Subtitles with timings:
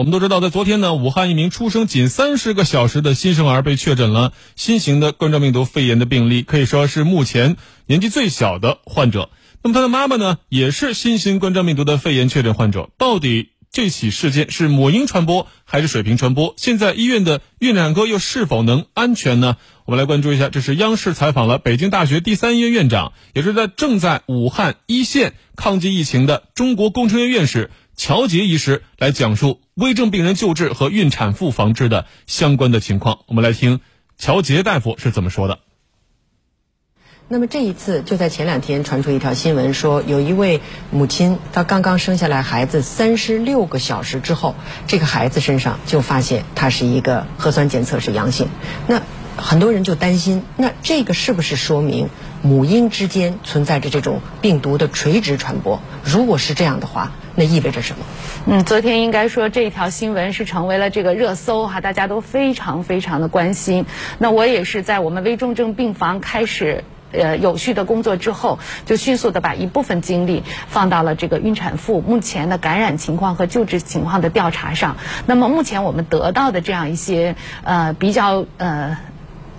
[0.00, 9.28] 我们都知道，在昨天呢，武汉一名出生仅三十个小时的新生儿被确诊了新型的冠状病毒肺炎的病例，可以说是目前年纪最小的患者。
[9.62, 12.88] 那么他的妈妈呢，也是新型冠状病毒的肺炎确诊患者。
[12.96, 16.54] 到底这起事件是母婴传播还是水平传播？
[16.56, 19.58] 现在医院的孕产科又是否能安全呢？
[19.84, 27.70] 我们来关注一下，这是央视采访了北京大学第三医院院长，也是在正在武汉一线抗击疫情的中国工程院院士。
[28.00, 33.18] 乔杰医师来讲述危症病人救治和孕产妇防治的相关的情况。
[33.26, 33.80] 我们来听
[34.16, 35.58] 乔杰大夫是怎么说的。
[37.28, 44.54] 那么这一次就在前两天传出一条新闻，说有一位母亲，她刚刚生下来孩子三十六个小时之后，
[44.86, 48.48] 这个孩子身上就发现他是一个核酸检测是阳性。
[48.86, 49.02] 那
[49.36, 52.08] 很多人就担心，那这个是不是说明
[52.42, 55.80] 母婴之间存在着这种病毒的垂直传播？
[56.02, 58.04] 如果是这样的话，那意味着什么？
[58.46, 63.84] 嗯，昨天应该说这条新闻是成为了这个热搜哈，大家都非常非常的关心。
[64.18, 66.82] 那我也是在我们危重症病房开始
[67.12, 74.96] 呃有序的工作之后，就迅速的把一部分精力放到了这个孕产妇目前的感染情况和救治情况的调查上。
[75.26, 78.96] 那么目前我们得到的这样一些呃比较呃。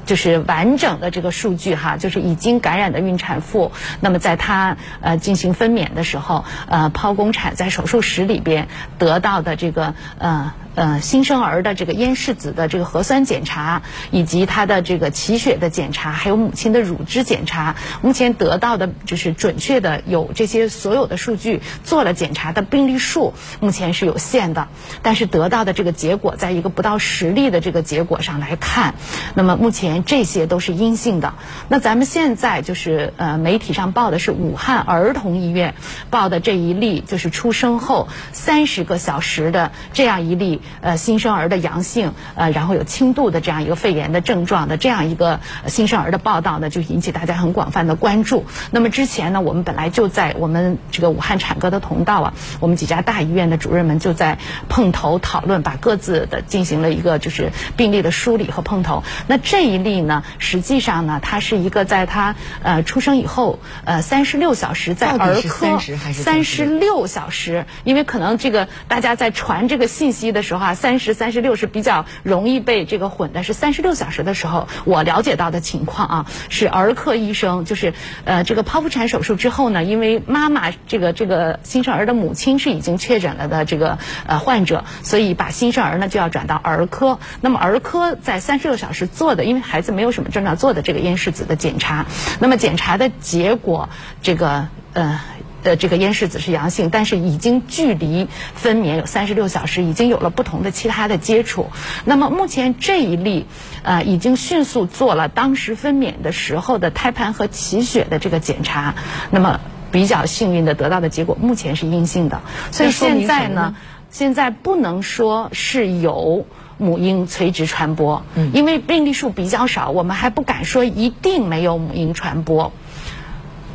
[0.06, 10.54] 就是完整的这个数据哈，就是已经感染的孕产妇，那么在她呃进行分娩的时候，呃剖宫产在手术室里边得到的这个呃。
[10.74, 24.70] 呃，新生儿的这个咽拭子的这个核酸检查，以及他的这个脐血的检查，还有母亲的乳汁检查，目前得到的就是准确的有这些所有的数据做了检查的病例数，目前是有限的，
[25.02, 28.96] 但是得到的这个结果，在一个不到十例的这个结果上来看，
[29.36, 31.34] 那么目前这些都是阴性的。
[31.68, 35.76] 那咱们现在就是呃媒体上报的是武汉儿童医院
[36.10, 40.61] 报的这一例，就是出生后三十个小时的这样一例。
[40.82, 48.46] 呃，新生儿的阳性，呃，然后有轻度的这样一个肺炎的症状的这样一个新生儿的报道呢，就引起大家很广泛的关注。
[48.70, 54.38] 那么之前呢，我们本来就在我们这个武汉产科的同道啊，我们几家大医院的主任们就在
[54.70, 59.04] 碰头讨论，把各自的进行了一个就是病例的梳理和碰头。
[59.26, 65.80] 那这一例呢，实际上呢，它是一个在他呃出生以后呃三十六小时在儿科
[66.14, 70.51] 三十六小时，因为可能这个大家在传这个信息的时。
[70.52, 77.94] 时候啊，三十三十六是比较容易被这个混的，是三十六小时的时候，我了解到的情况啊，是儿科医生就是
[78.26, 83.98] 呃这个剖腹产手术之后呢，因为妈妈这个这个新生儿的母亲是已经确诊了的这个
[84.28, 87.18] 呃患者，所以把新生儿呢就要转到儿科。
[87.40, 92.06] 那么儿科在三十六小时做的，因为孩子没有什么症状做的这个咽拭子的检查，
[92.42, 93.88] 那么检查的结果
[94.22, 95.22] 这个呃。
[95.64, 101.68] 的这个咽拭子是阳性，但是已经距离分娩有三十六小时，已经有了不同的其他的接触。
[102.06, 103.46] 那么目前这一例，
[103.84, 108.96] 呃，已经迅速做了当时分娩的时候的胎盘和脐血的这个检查，
[109.30, 109.60] 那么
[109.92, 112.42] 比较幸运的得到的结果目前是阴性的。
[112.72, 113.76] 所以现在呢，
[114.10, 116.46] 现在不能说是有
[116.78, 118.24] 母婴垂直传播，
[118.54, 122.72] 因为病例数比较少，我们还不敢说一定没有母婴传播。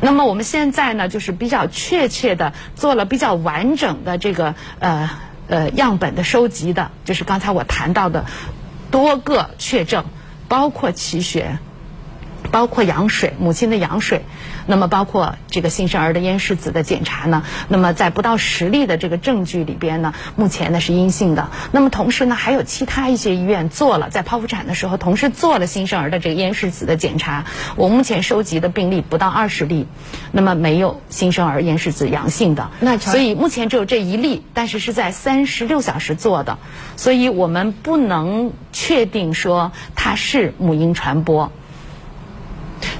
[0.07, 5.09] 那么我们现在呢，就是比较确切的做了比较完整的这个呃
[5.49, 8.23] 呃样本的收集的，就是刚才我谈到的
[8.89, 10.05] 多个确证，
[10.47, 11.59] 包括脐血，
[12.51, 14.23] 包括羊水，母亲的羊水。
[14.69, 21.49] 那么包括这个新生儿的咽拭子的检查呢，那么在不到十例的这个证据里边呢，目前呢是阴性的。
[21.71, 27.45] 那么同时呢，还有其他一些医院做了在剖腹产的时候，同时做了新生儿的这个咽拭子的检查。
[27.77, 29.87] 我目前收集的病例不到二十例，
[30.33, 32.69] 那么没有新生儿咽拭子阳性的。
[32.81, 36.57] 那所以目前只有这一例，但是是在三十六小时做的，
[36.97, 41.53] 所以我们不能确定说它是母婴传播。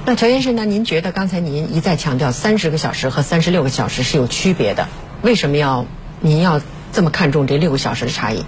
[0.07, 0.63] 那乔先生呢？
[0.63, 4.87] 您觉得刚才您一再强调三十个小时和三十六个小时是有区别的，
[5.21, 5.85] 为什么要
[6.21, 6.61] 您要？
[6.93, 8.43] 这么看重这六个小时的差异，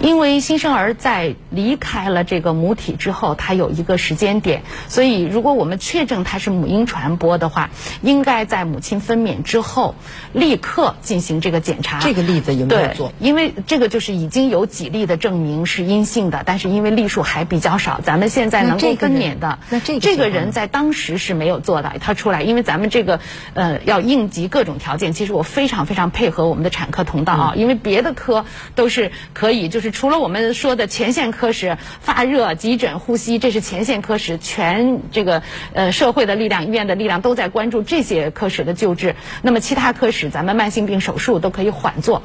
[0.00, 7.70] 因为新生儿在离开了这个母体之后，它有一个时间点，所以如果我们确证它是母婴传播的话，
[8.02, 9.94] 应该在母亲分娩之后
[10.32, 12.00] 立刻进行这个检查。
[12.00, 13.12] 这个例子有没有做？
[13.20, 23.20] 因为这个就是已经有几例的证明是阴性的，但是因为例数还比较少，咱们现在能够分娩的，那这个这个人在当时是没有做的，他出来，因为咱们这个
[23.54, 28.04] 呃要应急各种条件，其实我非常非常配合我们的产科同道啊，因为别。
[28.04, 28.44] 的科
[28.74, 35.42] 都是可以，就是除了我们说的前线科室，发热、急诊、呼吸，这是前线科室，全这个
[35.72, 39.16] 呃社会的力量、医院的力量都在关注这些科室的救治。
[39.40, 42.22] 那么其他科室，咱们慢性病手术都可以缓做。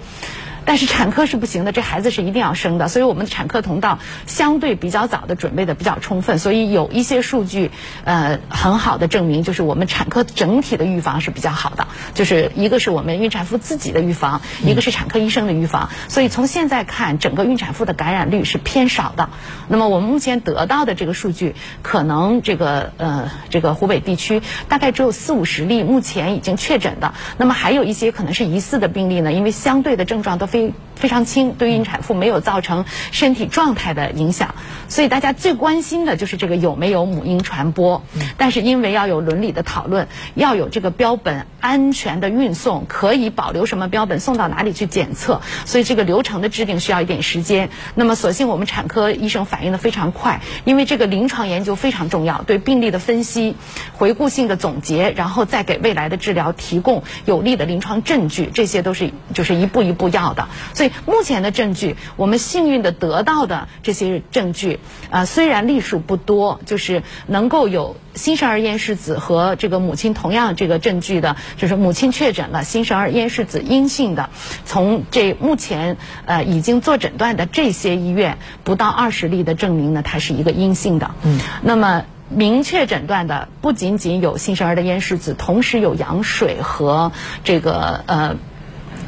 [0.69, 7.71] 但是产科是不行的，这孩子是一定要生的，所以我们的产科通道相对比较早的准备的比较充分，所以有一些数据
[8.04, 19.31] 呃很好的证明，就是我们产科整体的预防是比较好的，就是一个是我们孕产妇自己的预防，一个是产科医生的预防，所以从现在看，整个孕产妇的感染率是偏少的。
[19.69, 30.58] 那么我们目前得到的这个数据，可能这个呃这个湖北地区大概只有四五十例目前已经确诊的，那么还有一些可能是疑似的病例呢，因为相对的症状都非
[30.95, 34.53] 非非常轻，对孕产妇没有造成身体状态的影响，
[34.89, 38.03] 所以大家最关心的就是这个有没有母婴传播。
[38.38, 47.69] 但是因为要有伦理的讨论，要有这个标本安全的运送，可以保留什么标本送到哪里去检测，所以这个流程的制定需要一点时间。
[47.95, 53.56] 那么所幸我们产科医生反应的非常快，因为这个临床研究非常重要，对病例的分析、
[53.94, 60.49] 回顾性的总结，然后再给未来的治疗提供有力的临床证据，这些都是就是一步一步要的。
[60.74, 64.80] 所以目前的证据，我们幸运的得到的这些证据，
[65.10, 74.30] 啊，虽然例数不多，就是能够有新生儿咽拭子和这个母亲同样这个证据的，就是母亲确诊了新生儿咽拭子阴性的，
[74.66, 81.12] 从这目前呃已经做诊断的这些医院，不到二十例的证明呢，它是一个阴性的。
[81.24, 82.04] 嗯，那么。
[82.31, 87.12] 明确诊断的不仅仅有新生儿的咽拭子，同时有羊水和
[87.44, 88.36] 这个呃。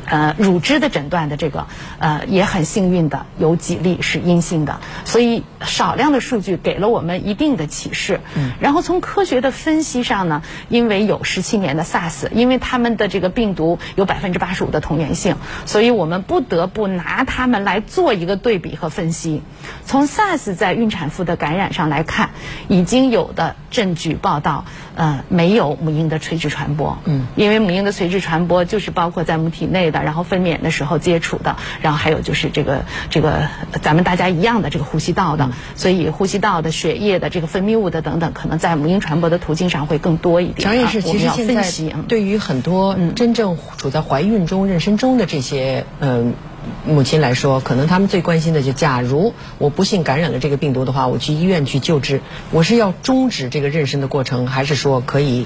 [0.05, 1.67] 呃，乳汁的诊断的这个，
[1.99, 8.19] 呃，也很幸运的有几例是阴性的，所以少量的数据给了我们一定的启示。
[8.35, 8.51] 嗯。
[8.59, 19.41] 然后从科学的分析上呢，因为有十七年的 SARS，因为他们的这个病毒有百分之八十五的同源性，所以我们不得不拿他们来做一个对比和分析。
[19.85, 22.31] 从 SARS 在孕产妇的感染上来看，
[22.67, 24.65] 已经有的证据报道，
[24.95, 26.97] 呃，没有母婴的垂直传播。
[27.05, 27.27] 嗯。
[27.35, 30.01] 因为母婴的垂直传播就是包括在母体内的。
[30.03, 33.47] 然后分娩的时候接触的，然后还有就是这个这个
[33.81, 40.67] 咱们大家一样的这个呼吸道的，所以呼吸道的血液的这个分泌物的等等，可能在母婴传播的途径上会更多一点。
[40.67, 41.63] 张院士，其实现在
[42.07, 46.33] 对于很多真正处在怀孕中、妊娠中的这些嗯
[46.85, 52.21] 母亲来说，可能他们最关心的就，假如我不幸感染了这个病毒的话，我去医院去救治，
[52.51, 55.45] 我是要终止这个妊娠的过程，还是说可以？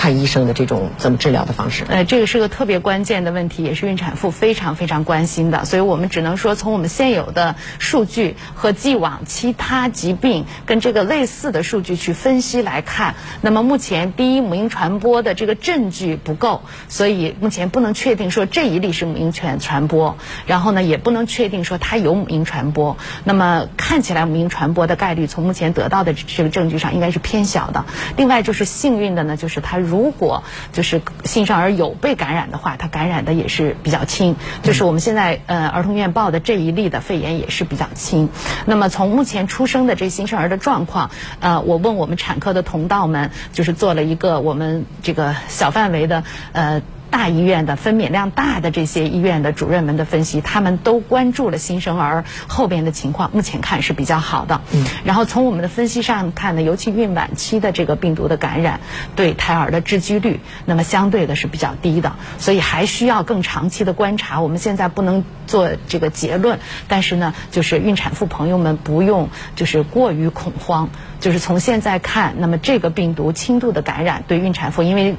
[0.00, 1.84] 看医生的这种怎么治疗的方式？
[1.86, 5.66] 呃，这个是个特别关键的问题，也是孕产妇非常非常关心的。
[5.66, 20.16] 所以我们只能说，从我们现有的数据和既往其他疾病跟这个类似的数据去分析来看，那么目前第一母婴传播的这个证据不够，所以目前不能确定说这一例是母婴传传播，
[20.46, 22.96] 然后呢也不能确定说它有母婴传播。
[23.24, 27.84] 那么看起来母婴传播的概率，从目前得到的这个证据上应该是偏小的。
[28.16, 29.89] 另外就是幸运的呢，就是它。
[29.90, 34.36] 如果就是新生儿有被感染的话，他感染的也是比较轻。
[34.62, 38.28] 就是我们现在呃儿童医院报的这一例的肺炎也是比较轻。
[38.66, 41.10] 那么从目前出生的这新生儿的状况，
[41.40, 46.22] 呃，我问我们产科的同道们，就是做了一个我们这个小范围的
[46.52, 46.82] 呃。
[47.10, 54.60] 大医院的分娩量大的这些医院的主任们的分析，他们都关注了新生儿后边的情况，目前看是比较好的。
[54.72, 58.80] 嗯，然后从我们的分析上看呢，尤其孕晚期的这个病毒的感染，
[59.16, 64.40] 对胎儿的致畸率，那么相对的是比较低的，所以还需要更长期的观察。
[64.40, 70.88] 我们现在不能做这个结论，但是呢，就是孕产妇朋友们不用就是过于恐慌。
[71.20, 75.16] 就是从现在看，那么这个病毒轻度的感染对孕产妇，因为，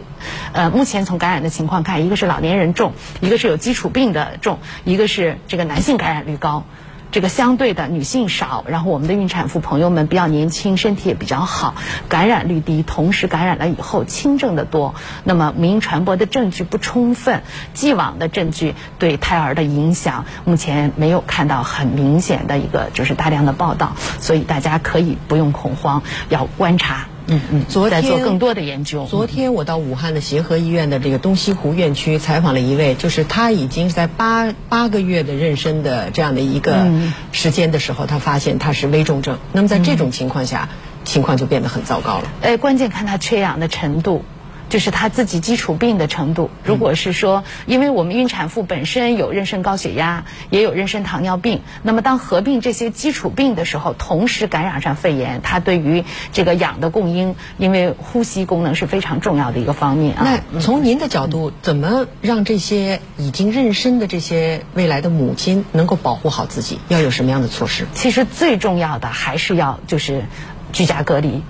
[0.51, 6.63] 呃，目前从感染的情况看，一个是老年人重，一个是有基础病的重，一个是这个男性感染率高。
[7.11, 11.75] 这个相对的女性少，然后我们的孕产妇朋友们比较年轻，身体也比较好，
[12.07, 14.95] 感染率低，同时感染了以后轻症的多。
[15.25, 27.07] 那么母婴传播的证据不充分，既往的证据对胎儿的影响，目前没有看到很明显的一个就是大量的报道，所以大家可以不用恐慌，要观察。
[27.27, 29.05] 嗯嗯，昨天做更多的研究。
[29.05, 36.87] 昨天我到武汉的协和医院的这个东西湖院区采访了一位，就是他已经在八八个月的妊娠的这样的一个
[37.31, 39.37] 时间的时候，他发现他是危重症。
[39.53, 40.69] 那么在这种情况下，
[41.05, 42.25] 情况就变得很糟糕了。
[42.41, 44.25] 哎，关键看他缺氧的程度。
[44.71, 46.49] 就是他自己基础病的程度。
[46.63, 60.23] 如果是说，因为我们孕产妇本身有妊娠高血压，也有妊娠糖尿病，那么当合并这些基础病的时候，同时感染上肺炎，它对于这个氧的供应，因为呼吸功能是非常重要的一个方面啊。
[60.23, 66.79] 那从您的角度，怎么让这些已经妊娠的这些未来的母亲能够保护好自己？
[66.87, 67.87] 要有什么样的措施？
[67.93, 70.23] 其实最重要的还是要就是
[70.71, 71.43] 居家隔离，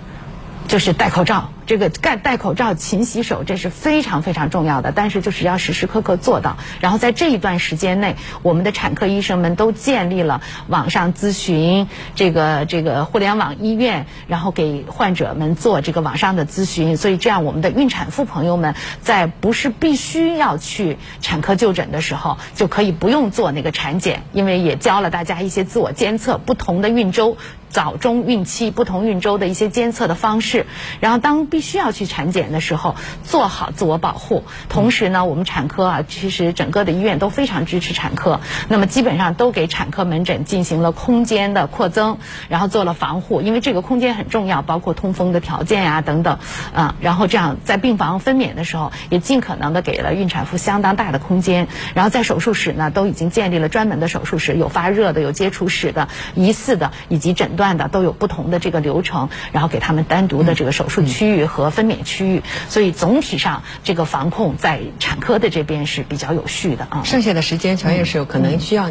[0.67, 1.51] 就是戴口罩。
[1.71, 4.91] 这个戴戴口罩、勤洗手，这是非常非常重要的。
[4.91, 6.57] 但是就是要时时刻刻做到。
[6.81, 16.97] 然后在这一段时间内，我们的产科医生们都建立了网上咨询，这个这个互联网医院，然后给患者们做这个网上的咨询。
[16.97, 27.37] 所以这样，我们的孕产妇朋友们在不是必须要去产科就诊的时候，就可以不用做那个产检，因为也教了大家一些自我监测不同的孕周。
[27.71, 30.65] 早中孕期不同孕周的一些监测的方式，
[30.99, 34.43] 然后当必须要去产检的时候，做好自我保护。
[34.67, 46.37] 同时呢，我们产科啊，其实整个的医院都非常支持产科，那么基本上都给产科门诊进行了空间的扩增，然后做了防护，因为这个空间很重要，包括通风的条件呀等等
[46.73, 46.95] 啊。
[46.99, 51.67] 然后这样在病房分娩的时候，也尽可能的给了孕产妇相当大的空间。
[51.95, 57.71] 然后在手术室呢，都已经建立了专门的手术室，有发热的，有接触室的，疑似的以及诊断。
[57.71, 67.03] 的都有不同的这个流程，然后给他们单独的这个手术区域和分娩区域，所以总体上这个防控在产科的这边是比较有序的啊。
[67.03, 68.89] 剩下的时间，乔院士有可能需要。